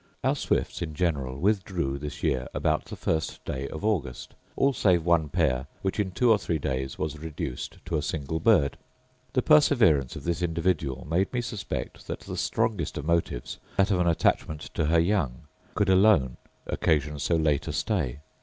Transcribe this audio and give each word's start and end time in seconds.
Our 0.23 0.35
swifts, 0.35 0.81
in 0.81 0.95
general, 0.95 1.39
withdrew 1.39 1.99
this 1.99 2.23
year 2.23 2.47
about 2.55 2.85
the 2.85 2.95
first 2.95 3.45
day 3.45 3.67
of 3.67 3.85
August, 3.85 4.33
all 4.55 4.73
save 4.73 5.05
one 5.05 5.29
pair, 5.29 5.67
which 5.83 5.99
in 5.99 6.09
two 6.09 6.31
or 6.31 6.39
three 6.39 6.57
days 6.57 6.97
was 6.97 7.19
reduced 7.19 7.77
to 7.85 7.97
a 7.97 8.01
single 8.01 8.39
bird. 8.39 8.79
The 9.33 9.43
perseverance 9.43 10.15
of 10.15 10.23
this 10.23 10.41
individual 10.41 11.05
made 11.07 11.31
me 11.31 11.41
suspect 11.41 12.07
that 12.07 12.21
the 12.21 12.35
strongest 12.35 12.97
of 12.97 13.05
motives, 13.05 13.59
that 13.77 13.91
of 13.91 13.99
an 13.99 14.07
attachment 14.07 14.61
to 14.73 14.85
her 14.85 14.99
young, 14.99 15.43
could 15.75 15.87
alone 15.87 16.37
occasion 16.65 17.19
so 17.19 17.35
late 17.35 17.67
a 17.67 17.71
stay. 17.71 18.21